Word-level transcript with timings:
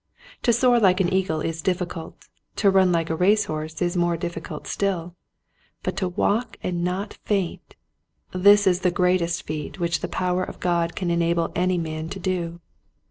To 0.41 0.51
soar 0.51 0.79
like 0.79 0.99
an 0.99 1.13
eagle 1.13 1.41
is 1.41 1.61
difficult, 1.61 2.27
to 2.55 2.71
run 2.71 2.91
like 2.91 3.11
a 3.11 3.15
race 3.15 3.45
horse 3.45 3.83
is 3.83 3.95
more 3.95 4.17
difficult 4.17 4.65
still, 4.65 5.15
but 5.83 5.95
to 5.97 6.09
walk 6.09 6.57
and 6.63 6.83
not 6.83 7.19
faint— 7.23 7.75
this 8.31 8.65
is 8.65 8.79
the 8.79 8.89
greatest 8.89 9.43
feat 9.45 9.79
which 9.79 9.99
the 9.99 10.07
power 10.07 10.43
of 10.43 10.59
God 10.59 10.95
can 10.95 11.11
enable 11.11 11.51
any 11.55 11.77
man 11.77 12.09
to 12.09 12.19
do. 12.19 12.61